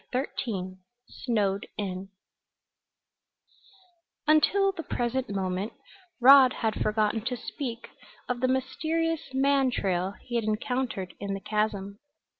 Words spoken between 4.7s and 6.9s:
the present moment Rod had